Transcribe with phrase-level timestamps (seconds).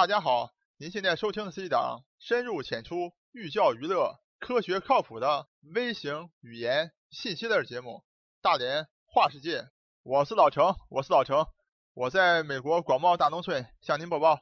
[0.00, 0.48] 大家好，
[0.78, 7.90] 您现在收听的是一档深入浅出、寓教于乐、科学靠谱的微型语言信息类节目
[8.40, 9.58] 《大连话世界》。
[10.02, 11.46] 我是老程，我是老程，
[11.92, 14.38] 我在美国广袤大农村向您播报。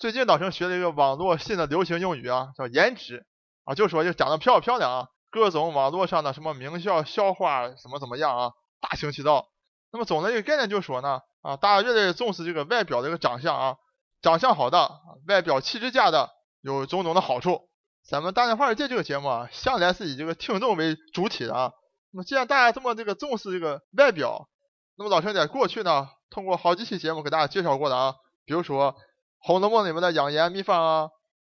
[0.00, 3.26] 最近老程学了一个网络新的流行用语啊，叫颜值
[3.64, 9.50] 啊，就说就长得漂不漂亮啊，各种网络上的什么名校校花怎么怎么样啊，大行其道。
[9.90, 13.76] 那么总的一个概念就是说呢，啊，大家越来越重视这个外表的一个长相啊。
[14.22, 16.30] 长相好的，外表气质佳的，
[16.60, 17.68] 有种种的好处。
[18.08, 21.72] 咱们大连话世界这个节目啊，向来是以这个听众为主体的啊。
[22.12, 24.48] 那么既然大家这么这个重视这个外表，
[24.96, 28.92] 那么老陈在过去呢，通过好几期节目给大家介绍过的啊，比如说
[29.38, 31.10] 《红楼梦》里面的养颜秘方啊，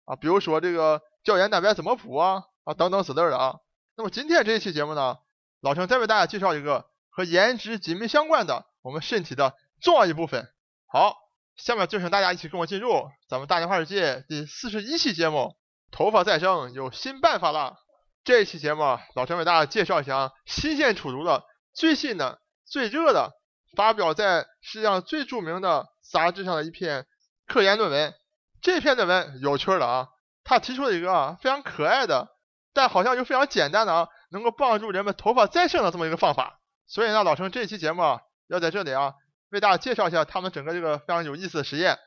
[0.06, 3.58] 啊，比如说这个胶原蛋白怎么补啊，啊等等之类的啊。
[3.96, 5.18] 那么今天这一期节目呢，
[5.62, 10.48] 老陈再为大家介绍一个和颜值紧密相关的我们身体的重要一部分。
[10.88, 11.25] 好。
[11.58, 15.56] 下面就请大家一起跟我进入咱们大连话世界第四十一期节目，
[15.92, 17.78] 头发再生有新办法了。
[18.24, 23.32] 这一期节目，老陈为大家介绍一下新鲜出炉的、最新的、最热的，
[23.76, 27.06] 发表在世界上最著名的杂志上的一篇
[27.48, 28.14] 科研论文。
[28.62, 30.08] 这篇论文有趣了啊，
[30.44, 32.28] 他提出了一个非常可爱的，
[32.74, 36.60] 但好像又非常简单的啊，能够帮助人们头发再生的这么一个方法。
[36.88, 38.02] 所以呢，老陈这一期节目
[38.48, 39.14] 要在这里啊。
[39.56, 41.98] 为大家介绍一下他们整个这个非常有意思的实验，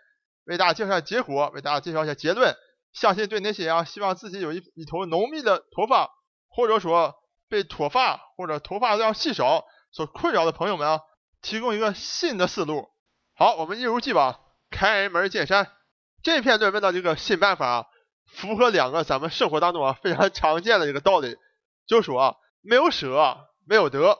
[0.45, 2.55] 为大家介绍一下结果，为大家介绍一下结论。
[2.93, 6.11] 相信对那些啊希望自己有一一头浓密的头发，
[6.49, 7.15] 或者说
[7.49, 11.01] 被脱发或者头发量稀少所困扰的朋友们啊，
[11.43, 12.89] 提供一个新的思路。
[13.35, 14.39] 好，我们一如既往
[14.71, 15.71] 开门见山。
[16.23, 17.87] 这篇论文的这个新办法啊，
[18.27, 21.37] 符合两个咱们生活当中啊非常常见的一个道理，
[21.87, 24.19] 就说没有舍没有得。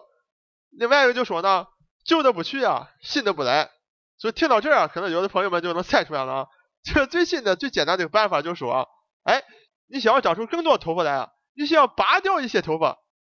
[0.71, 1.67] 另外一个就说呢。
[2.09, 3.71] 旧的不去啊，新的不来，
[4.17, 6.47] 所以听到这儿啊，可能有的朋友们就能猜出来了啊。
[6.83, 8.87] 这最新的、最简单的一个办法就是说啊，
[9.25, 9.45] 哎，
[9.89, 12.97] 你想要长出更多头发来啊，你需要拔掉一些头发，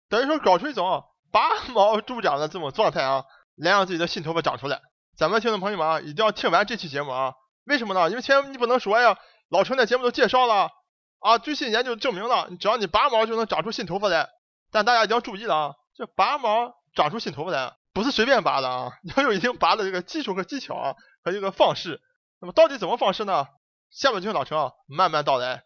[0.08, 3.24] 等于说搞出一种拔毛助长的这种状态啊，
[3.56, 4.80] 来让自己的新头发长出来。
[5.16, 7.32] 咱们听众朋友们啊，一定要听完这期节目啊，
[7.64, 8.08] 为什么呢？
[8.08, 9.18] 因为前面你不能说呀，
[9.48, 10.70] 老陈的节目都介绍了
[11.18, 14.28] 啊，最新研究证明了，只要你拔毛就能长出新头发来。
[14.70, 17.72] 但大家一定要注意了啊，这拔毛长出新头发来。
[17.92, 22.00] 不是随便拔的啊， 要有一定拔的这个技术和技巧啊，和这个方式。
[22.40, 23.46] 那么到底怎么方式呢？
[23.90, 25.64] 下面就听老陈啊慢慢道来。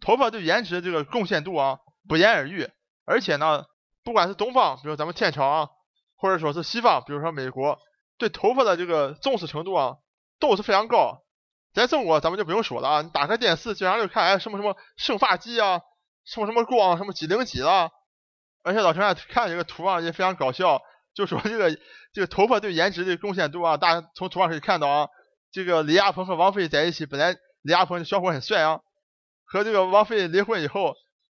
[0.00, 2.70] 头发对颜值这个贡献度啊不言而喻，
[3.04, 3.64] 而且呢，
[4.04, 5.68] 不管是东方，比如咱们天朝啊，
[6.16, 7.78] 或者说是西方，比如说美国，
[8.18, 9.96] 对头发的这个重视程度啊
[10.38, 11.22] 都是非常高。
[11.72, 15.80] 在中国咱们就不用说了啊，你打开电视经常就看哎什么什么生发剂啊，
[16.24, 17.90] 什么什么光，什么几零几了。
[18.62, 20.80] 而且老陈还看这个图啊也非常搞笑。
[21.14, 21.78] 就说这个
[22.12, 25.08] 这个头发对颜值的贡献度啊，大家从图上可以看到啊，
[25.52, 28.80] 这个李亚鹏和王菲在一起，本来李亚鹏小伙很帅啊，
[29.44, 30.96] 和这个王菲离婚以后，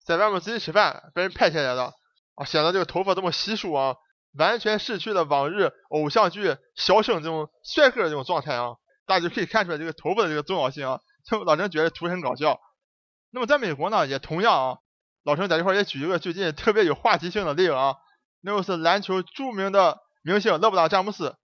[0.06, 1.92] 在外面自己吃饭被人拍下来了
[2.36, 3.96] 啊，显得这个头发这么稀疏啊，
[4.38, 8.76] 完全失去了往日偶像剧小生这种帅哥的这种状态啊，
[9.06, 11.00] 大家就可以看出来这个头发的这个重要性啊，
[11.44, 12.60] 老陈觉得图很搞笑。
[13.32, 14.78] 那么在美国呢，也同样啊，
[15.24, 17.96] 老陈在这块也举一个最近特别有话题性的例子啊。
[18.46, 21.34] 那就是篮球著名的明星勒布朗詹姆斯，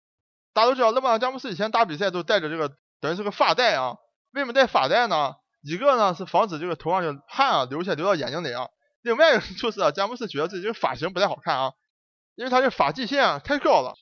[0.53, 3.97] 大家都知道勒布朗詹姆斯以前打比赛都带着这个等于是个发带啊。
[4.33, 5.33] 为什么带发带呢？
[5.63, 8.69] 一个呢是防止这个头上的汗啊流下流到眼睛里啊。
[9.01, 11.73] 另外一个就是啊，詹姆斯觉得自己这个发型不太好看啊，
[12.35, 13.95] 因为他这发际线啊太高了，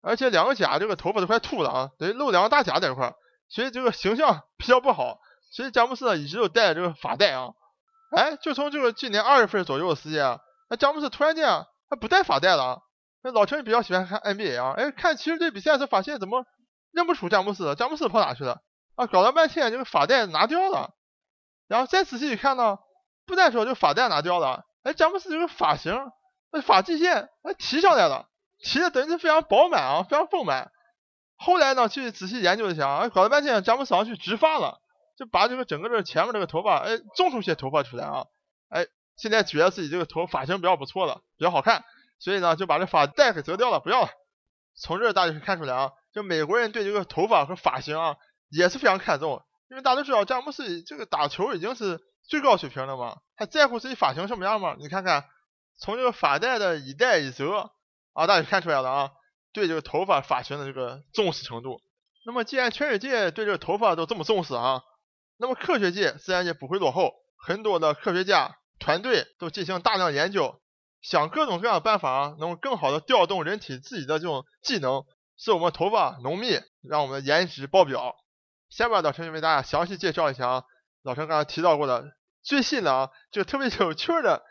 [0.00, 3.12] 而且两个甲这个头发都快秃了啊，等于露两个大甲在一块，
[3.48, 5.18] 所以这个形象比较不好。
[5.50, 7.48] 所以詹姆斯呢一直都带着这个发带啊。
[8.16, 10.38] 哎，就从这个今年二月份左右的时间，
[10.70, 11.66] 那詹姆斯突然间。
[11.88, 12.82] 他不带发带了，
[13.22, 16.44] 那老陈比较喜欢看 NBA 啊，哎，看骑士队比赛时发现怎么
[16.90, 18.62] 认不出詹姆斯，詹姆斯跑哪去了？
[18.96, 20.94] 啊，搞了半天这个发带拿掉了，
[21.68, 22.78] 然后再仔细一看呢，
[23.26, 25.94] 不再说就发带拿掉了，哎，詹姆斯这个发型，
[26.52, 28.28] 那发际线哎提上来了，
[28.60, 30.70] 提的等于是非常饱满啊，非常丰满。
[31.36, 34.80] 后来呢，去仔细研究一下，哎，搞了半天詹姆斯好像去植发了，
[35.18, 38.26] 就把这个整个这前面这个头发哎种出些头发出来啊，
[38.68, 38.86] 哎。
[39.16, 41.84] 现在觉得自己这个头发型比较不错了，比较好看，
[42.18, 44.08] 所以呢就把这发带给折掉了，不要了。
[44.76, 48.16] 从这大家可以看出来啊，就美国人对这个头发和发型啊
[48.50, 49.40] 也是非常看重，
[49.70, 54.74] 因为大家都知道詹姆斯这个打球已经是最高水平了嘛，他在乎自己发型什么样吗？
[54.80, 55.24] 你看看
[55.78, 57.70] 从这个发带的一带一折
[58.14, 59.10] 啊，大家看出来了啊，
[59.52, 61.80] 对这个头发发型的这个重视程度。
[62.26, 64.82] 那么既然全世界对这个头发都这么重视啊，
[65.36, 68.56] 那么科学界自然也不会落后，很多的科学家。
[68.84, 70.60] 团队都进行大量研究，
[71.00, 75.06] 想各种各样的办法，能够更好的调动人体自己的这种技能，
[75.38, 78.14] 使我们头发浓密，让我们的颜值爆表。
[78.68, 80.64] 下面老陈就为大家详细介绍一下啊，
[81.02, 84.42] 老陈刚才提到过的最新的啊，就特别有趣的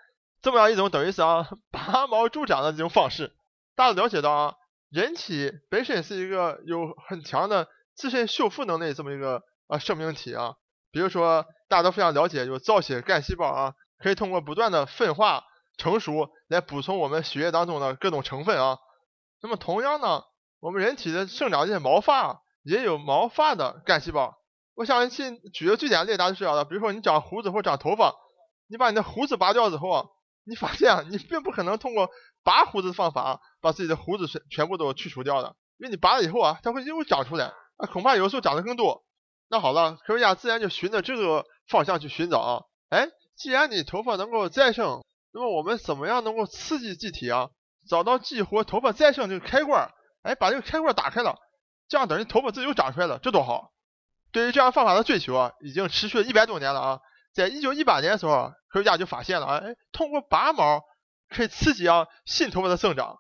[0.41, 3.35] 这么样一种等于是啊拔毛助长的这种方式。
[3.75, 4.55] 大家了解到啊，
[4.89, 10.55] 人体本身是一个有很强的自身修复能力这么一个啊生命体啊。
[10.91, 13.73] 比如说大家都非常了解，有造血干细胞啊，
[14.03, 15.45] 可以通过不断的分化
[15.77, 18.77] 成熟来补充我们血液当中的各种成分啊。
[19.41, 20.23] 那么同样呢，
[20.59, 24.35] 我们人体的生长这些毛发也有毛发的干细胞。
[24.75, 26.65] 我相信举个最简单的例子，大家就知道了。
[26.65, 28.13] 比如说你长胡子或长头发，
[28.67, 30.05] 你把你的胡子拔掉之后啊，
[30.43, 32.09] 你发现啊，你并不可能通过
[32.43, 39.05] 拔胡子的方法把自己的胡子全全部都去除掉的，因为你拔了以后啊，它会又长出来，啊，恐怕有的时候长得更多。
[39.49, 42.63] 那好了，科学家自然就循着这个方向去寻找啊。
[42.89, 45.03] 哎，既然你头发能够再生，
[45.33, 47.49] 那么我们怎么样能够刺激机体啊？
[47.89, 49.91] 找到激活头发再生这个开关，
[50.21, 51.37] 哎，把这个开关打开了，
[51.89, 53.71] 这样等于头发自由长出来了，这多好！
[54.31, 56.99] 对于这样方法的追求啊，已经持续了一百多年了啊。
[57.33, 60.81] 在一九一八年的时候，科学家就发现了，哎，通过拔毛
[61.29, 63.17] 可以刺激啊新头发的生长。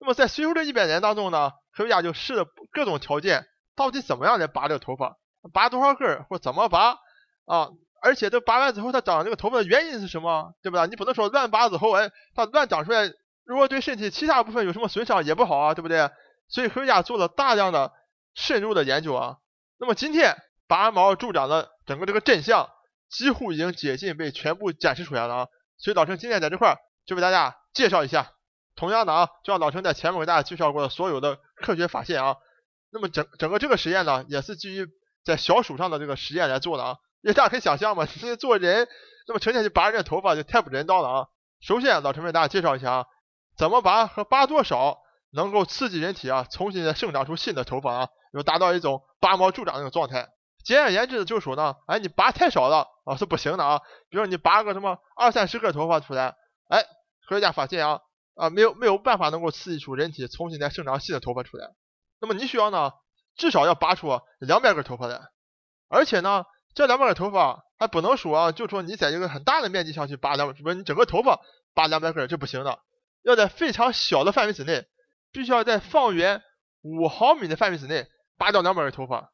[0.00, 5.16] 那么在随后这一百年当中呢，科学家就试了各种条件，到底怎么样来拔这个头发？
[5.52, 6.98] 拔多少根或怎么拔
[7.46, 7.70] 啊？
[8.04, 10.54] 而且这拔完之后它长这个头发的原因是什么？
[10.62, 10.86] 对不对？
[10.88, 13.10] 你不能说乱拔之后，哎，它乱长出来，
[13.44, 16.10] 如果对身体其他部分有什么损伤也不好啊，对不对？
[16.48, 17.92] 所以科学家做了大量的
[18.34, 19.38] 深入的研究啊。
[19.78, 20.36] 那么今天
[20.68, 22.68] 拔毛助长的整个这个真相
[23.10, 25.48] 几乎已经接近被全部展示出来了啊。
[25.78, 28.32] 所以老陈今天在这块儿就为大家介绍一下。
[28.76, 32.36] 同样的啊，就像老陈在前面给大家介绍过的所有的科学发现啊。
[32.92, 34.86] 那么整整个这个实验呢，也是基于。
[35.24, 36.96] 在小鼠上的这个实验来做的啊，
[37.32, 38.88] 大家可以想象嘛，你做人
[39.26, 41.26] 那么成天去拔人家头发就太不人道了啊。
[41.60, 43.06] 首先，老陈为大家介绍一下啊，
[43.56, 44.98] 怎么拔和拔多少
[45.32, 50.28] 能够刺激人体啊，重新再生长出新的头发啊，又达到一种拔毛助长那种状态。
[50.64, 53.78] 简而言之的就是说呢，哎，你拔太少了啊是不行的啊。
[54.10, 56.36] 比如说你拔个什么二三十根头发出来，
[56.68, 56.82] 哎，
[57.28, 58.00] 科学家发现啊
[58.34, 61.70] 啊没有没有办法能够刺激出人体重新再生长新的头发出来。
[62.20, 62.92] 那么你需要呢？
[63.36, 65.20] 至少要拔出两百根头发来，
[65.88, 66.44] 而且呢，
[66.74, 71.40] 这两百根头发还不能说啊，就说你在一个很大的面积上去拔两，不是你整个头发
[71.74, 72.80] 拔两百根这不行的，
[73.22, 74.84] 要在非常小的范围之内，
[75.32, 76.42] 必须要在方圆
[76.82, 78.06] 五毫米的范围之内
[78.36, 79.32] 拔掉两百根头发，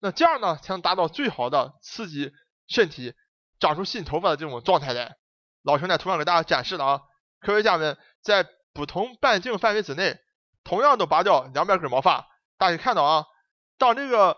[0.00, 2.32] 那这样呢才能达到最好的刺激
[2.68, 3.14] 身体
[3.58, 5.16] 长出新头发的这种状态来。
[5.62, 7.00] 老陈在图上给大家展示了啊，
[7.40, 10.18] 科学家们在不同半径范围之内，
[10.64, 12.26] 同样都拔掉两百根毛发，
[12.58, 13.26] 大家看到啊。
[13.78, 14.36] 当这个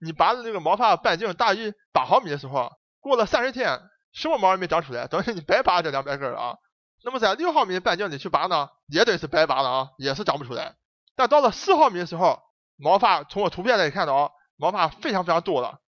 [0.00, 2.70] 你拔的这个毛发半径大于八毫米的时候，
[3.00, 3.80] 过了三十天，
[4.12, 6.56] 什么毛也没长出来，等于你白拔这两百根啊。
[7.04, 10.74] 那么在六毫米的半径里去拔呢，也等于是白拔了啊，也是长不出来。
[11.14, 12.40] 但到了四毫米的时候，
[12.76, 15.78] 毛发从我图片里看到啊，毛发非常非常多了，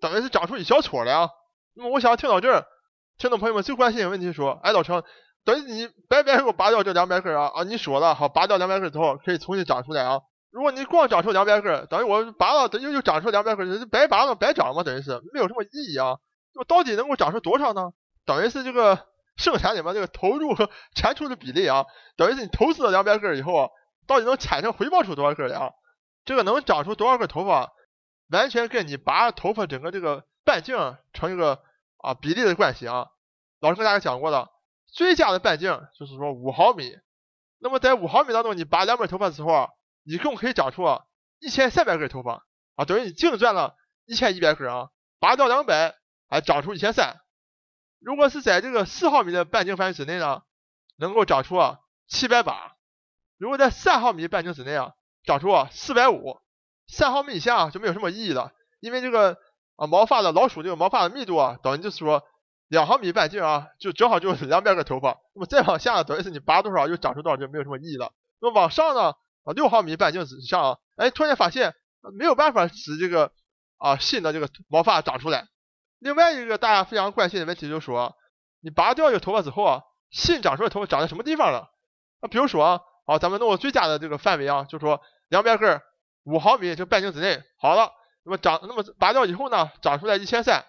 [0.00, 1.30] 等于是长出一小撮了啊。
[1.74, 2.66] 那么我想听到这儿，
[3.18, 5.02] 听众朋友们最关心的问题是说，哎，老陈，
[5.44, 7.52] 等于你白白给我拔掉这两百根啊？
[7.54, 10.20] 啊，你说了，好，拔掉两百根之后可以重新长出来啊。
[10.54, 16.16] 如果你光长出两百根，等于我拔了，等于又长出两百根，白拔了，白长嘛，等于是没有什么意义啊。
[16.54, 17.90] 那么到底能够长出多少呢？
[18.24, 21.86] 等于是这个生产里面这个投入和产出的比例啊，
[22.16, 23.68] 等于是你投资了两百根以后啊，
[24.06, 25.72] 到底能产生回报出多少根来啊？
[26.24, 27.72] 这个能长出多少根头发，
[28.30, 31.62] 完全跟你拔头发整个这个半径成一个
[31.96, 33.08] 啊比例的关系啊。
[33.58, 34.48] 老师跟大家讲过的，
[34.86, 36.92] 最佳的半径就是说五毫米。
[37.58, 39.68] 那么在五毫米当中，你拔两根头发的时候啊。
[40.04, 40.84] 一共可以长出
[41.40, 42.46] 一千三百根头发
[42.76, 43.74] 啊，等于你净赚了
[44.06, 45.94] 一千一百根啊，拔掉两百，
[46.28, 47.20] 还长出一千三。
[48.00, 50.42] 如果是在这个四毫米的半径范围之内呢，
[50.96, 52.76] 能够长出啊七百八；
[53.38, 54.92] 如果在三毫米半径之内啊，
[55.24, 56.38] 长出啊四百五。
[56.86, 59.38] 三毫米以下就没有什么意义了，因为这个
[59.76, 62.22] 啊毛发的老鼠这个毛发的密度啊，等于就是说
[62.68, 65.18] 两毫米半径啊，就正好就是两百根头发。
[65.34, 68.12] 那么再往下，等于是你拔多少就长出多少，就没有什么意义了。
[68.38, 69.14] 那么往上呢？
[69.44, 71.74] 啊，六毫米半径之上啊，哎，突然间发现
[72.18, 73.32] 没有办法使这个
[73.78, 75.48] 啊新的这个毛发长出来。
[76.00, 78.14] 另外一个大家非常关心的问题就是说，
[78.60, 81.70] 你拔掉这个头发之后啊，新长出来头发长在什么地方了？
[82.20, 85.80] 啊，比如说啊，好，咱们弄个最佳的这个范围啊，就是说两百根
[86.24, 87.90] 五毫米这半径之内，好了，
[88.24, 90.64] 那么长，那么拔掉以后呢，长出来一千三，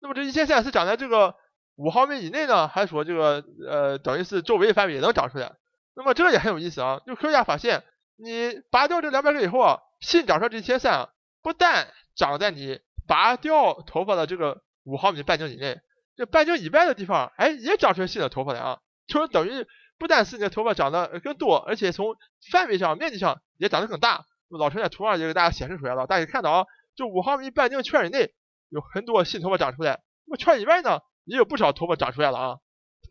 [0.00, 1.34] 那么这一千三是长在这个
[1.76, 5.52] 五毫米以内呢，还是说这个呃等于是周围范围也能长出来？
[5.94, 7.82] 那么这个也很有意思啊，就科学家发现。
[8.22, 11.08] 你拔掉这两百根以后啊，新长出来这一千三，
[11.42, 15.80] 不但长在你拔掉头发的这个五毫米半径以内，
[16.16, 19.66] 这半径以外的地方，哎，也长出来新的头发来啊，就是等于
[19.98, 22.16] 不但是你的头发长得更多，而且从
[22.50, 24.26] 范围上、面积上也长得更大。
[24.48, 28.32] 老陈在图上也给大家显示出来了，大家看到啊，就五毫米半径圈以内
[28.68, 32.56] 有很多新头发长出来，那么圈以外呢，也有不少头发长出来了啊。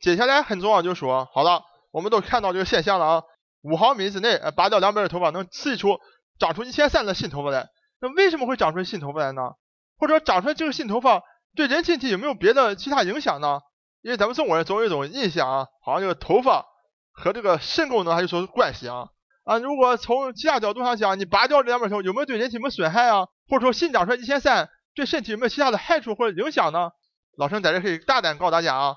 [0.02, 3.24] 接下来很重要，就说，好了，我们都看到这个现象了啊，
[3.62, 6.00] 五毫米之内，呃，拔掉两边的头发能刺激出
[6.40, 7.68] 长出一千三的新头发来。
[8.02, 9.42] 那为什么会长出新头发来呢？
[9.98, 11.24] 或者长出来这个新头发
[11.56, 13.60] 对人体体有没有别的其他影响呢？
[14.02, 16.66] 因为咱们中国人总有一种印象啊，好像这个头发
[17.12, 19.10] 和这个肾功能还有说关系啊
[19.44, 19.58] 啊！
[19.58, 23.28] 如果从其他角度上讲，你拔掉这两边头有没有对人体没有损害啊？
[23.50, 26.92] 或者说新长出来一千三对身体有没有其他的害处或者影响呢？
[27.38, 28.96] 老陈在这可以大胆告诉大家啊，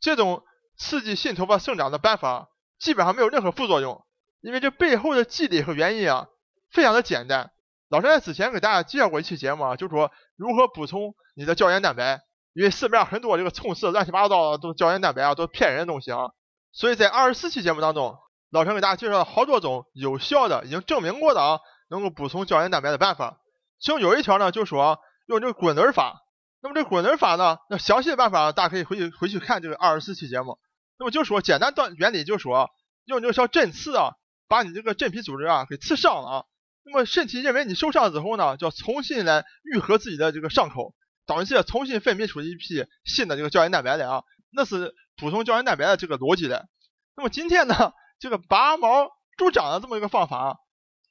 [0.00, 0.44] 这种
[0.78, 4.03] 刺激新头发生长的办法基本上没有任何副作用，
[4.44, 6.28] 因为这背后的机理和原因啊
[6.70, 7.50] 非常的简单。
[7.88, 12.20] 老陈在之前给大家介绍过一期节目啊，就说如何补充你的胶原蛋白。
[12.52, 16.28] 因为市面上很多这个充斥乱七八糟的都是胶原蛋白啊，都是骗人的东西啊。
[16.72, 18.18] 所以在二十四期节目当中，
[18.50, 23.38] 老陈给大家介绍了好多种有效的、已经证明过的啊，能够补充胶原蛋白的办法。
[23.80, 26.20] 其中有一条呢，就说用这个滚轮法。
[26.60, 30.58] 那么这滚轮法呢，那详细的办法大家可以回去回去看这个二十四期节目。
[30.98, 32.70] 那么就说简单的原理，就说
[33.06, 34.12] 用这个小针刺啊，
[34.48, 36.44] 把你这个真皮组织啊给刺伤了啊。
[36.84, 40.94] 那么身体认为你受伤之后呢，就要重新来愈合自己的这个伤口。
[41.26, 46.68] 导致重新分泌出一批新的这个胶原蛋白来啊，那是补充胶原蛋白的这个逻辑的。
[47.16, 49.08] 那么今天呢，这个拔毛
[49.38, 50.58] 助长的这么一个方法，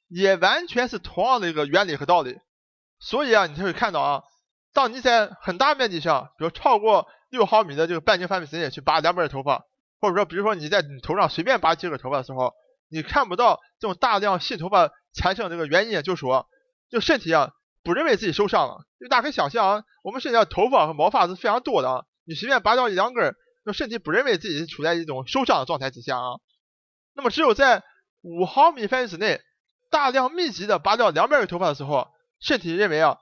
[0.06, 2.38] 也完全是同样的一个原理和道理。
[3.00, 4.22] 所以啊，你就会看到啊，
[4.72, 9.64] 当你在很大面积上，比如超过六毫米的这个半径范围之内去拔两边的头发，
[10.00, 12.54] 或者说比如说你在你头上随便拔几根头发的时候，
[12.94, 16.48] 你看不到这种大量新头发产生这个原因，就说
[16.88, 17.50] 就身体啊。
[17.82, 26.40] 不认为自己受伤了，因为大家可以想象啊，我们身上头发和毛发是非常多的啊，你随便拔掉一两根，那身体不认为自己处在一种受伤的状态之下啊。
[27.14, 27.82] 那么只有在
[28.22, 29.42] 五毫米范围之内，
[29.90, 32.08] 大量密集的拔掉两边的头发的时候，
[32.40, 33.18] 身体认为啊，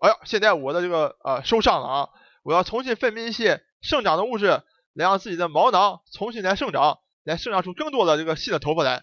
[0.00, 2.08] 哎呀，现在我的这个呃受伤了啊，
[2.44, 4.46] 我要重新分泌一些生长的物质，
[4.92, 9.02] 来让自己的毛囊重新来生长，来生长出更多的这个新的头发来。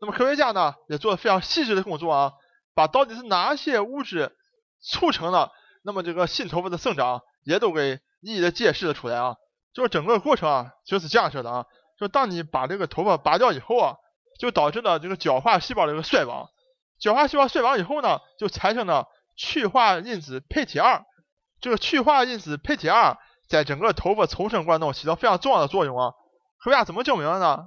[0.00, 2.32] 那么科学家呢也做了非常细致的工作啊，
[2.74, 4.36] 把到底是哪些物质。
[4.82, 5.52] 促成了，
[5.82, 9.36] 那么这个新头发的生长也都给一一的揭示了出来啊，
[9.74, 11.66] 就是整个过程啊就是这样式的啊，
[11.98, 13.96] 就当你把这个头发拔掉以后啊，
[14.38, 16.48] 就导致了这个角化细胞的一个衰亡，
[16.98, 21.04] 角化细胞衰亡以后呢，就产生了去化因子配体二，
[21.60, 23.18] 这个去化因子配体二
[23.50, 26.14] 在整个头发重生过程中起到非常重要的作用啊，
[26.58, 27.66] 科学家怎么证明的呢？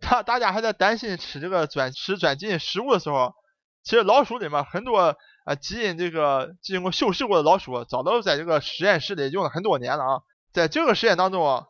[0.00, 3.34] 大大家还在担心吃这个转吃转基因食物的时候，
[3.82, 5.16] 其实老鼠里面很多。
[5.46, 10.20] 啊，基因这个经过修饰过的老鼠，早都在这个实验室里用了很多年了啊。
[10.52, 11.64] 在这个实验当中啊，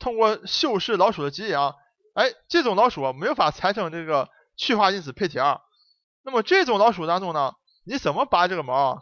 [0.00, 1.72] 通过修饰老鼠的基因啊，
[2.14, 5.60] 哎，这种老鼠没有法产生这个去化因子配体二。
[6.24, 7.52] 那么这种老鼠当中呢，
[7.86, 8.98] 你怎么拔这个毛，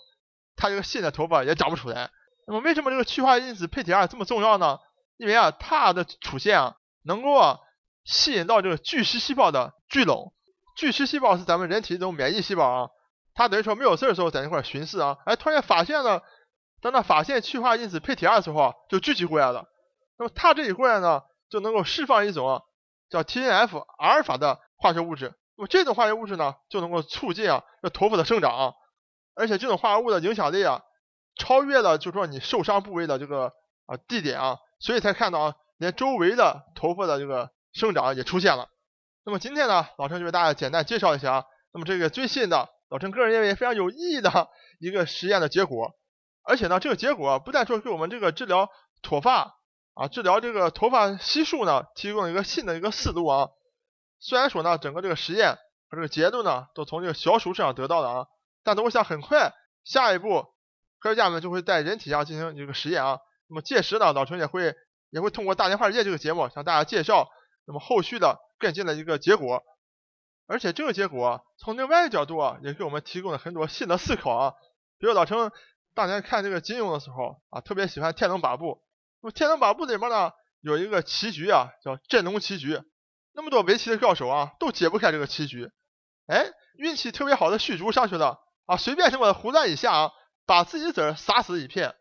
[0.55, 2.11] 它这个新的头发也长不出来。
[2.47, 4.79] 那么为什么这个去化因子配体二这么重要呢？
[5.17, 7.59] 因为啊，它的出现啊，能够啊
[8.05, 10.33] 吸引到这个巨噬细胞的聚拢。
[10.77, 12.89] 巨噬细胞是咱们人体一种免疫细胞啊。
[13.35, 16.23] 它等于说没有事的时候在那块巡视啊，哎，突然发现了，
[16.83, 19.67] 当它发现去化因子配体二的时候，就聚集过来了。
[20.19, 22.63] 那么它这一过来呢，就能够释放一种
[23.09, 25.35] 叫 TNF 阿尔法的化学物质。
[25.57, 28.73] 那么这种化学物质呢，就能够促进啊这头发的生长，啊，
[29.35, 30.83] 而且这种化合物的影响力啊，
[31.37, 33.53] 超越了就说你受伤部位的这个
[33.87, 38.69] 啊地点啊，所以才看到啊，连周围的头发的这个生长也出现了。
[39.25, 42.69] 那么今天呢，老陈就为大家简单介绍一下啊，那么这个最新的。
[42.89, 44.49] 老陈个人认为非常有意义的
[44.81, 45.93] 一个实验的结果，
[46.43, 48.69] 而且呢，这个结果不但说给我们这个治疗
[49.01, 49.55] 脱发
[49.95, 53.49] 啊，治疗这个头发稀疏呢，提供了一个新的一个思路啊。
[54.19, 55.57] 虽然说呢，整个这个实验
[55.89, 58.27] 和这个结论呢，都从这个小鼠身上得到的啊，
[58.65, 59.53] 但是我想很快
[59.85, 60.47] 下一步
[60.99, 63.19] 科学家们就会在人体上进行一个实验啊。
[63.49, 64.75] 那么届时呢，老陈也会
[65.11, 67.29] 也会通过大连化世界这个节目向大家介绍，
[67.67, 69.63] 那么后续的跟进的一个结果。
[70.47, 74.55] 而且这个结果从另外一个角度啊，也给我们提供了很多新的思考啊。
[74.99, 75.53] 比如老陈
[75.95, 78.67] 当年看这个金庸的时候啊，特别喜欢《天龙八部》。
[79.23, 82.81] 那么《天龙八部》里面呢，有一个棋局啊，叫镇龙棋局。
[83.33, 85.71] 那么多围棋的高手啊，都解不开这个棋局。
[86.27, 90.13] 哎，运气特别好的虚竹上去了啊，随便什么胡乱一下啊，
[90.47, 91.95] 把自己的子儿杀死一片。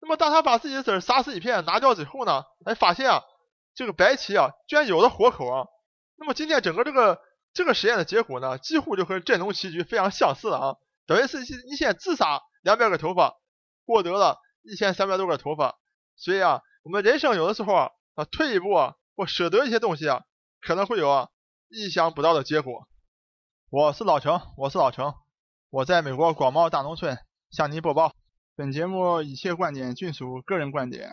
[0.00, 3.22] 那么当他把自己的子儿杀死一片拿掉之后呢，哎，发现啊，
[3.74, 5.66] 这个白棋啊，居然有了活口啊。
[6.16, 7.20] 那么今天整个这个。
[7.56, 10.74] 这个实验的结果呢，几乎就和镇龙棋局非常相似啊，
[11.06, 13.36] 等于是你先自杀两百个头发，
[13.86, 15.78] 获得了一千三百多个头发。
[16.16, 17.90] 所以啊，我们人生有的时候啊，
[18.32, 20.24] 退一步啊，或舍得一些东西啊，
[20.60, 21.28] 可能会有啊
[21.68, 22.88] 意想不到的结果。
[23.70, 25.14] 我是老程，我是老程，
[25.70, 27.16] 我在美国广袤大农村
[27.52, 28.16] 向您播报。
[28.56, 31.12] 本节目一切观点均属个人观点，